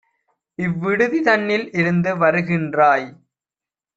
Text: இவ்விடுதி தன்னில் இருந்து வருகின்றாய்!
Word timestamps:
இவ்விடுதி 0.59 1.19
தன்னில் 1.21 1.67
இருந்து 1.73 2.17
வருகின்றாய்! 2.17 3.07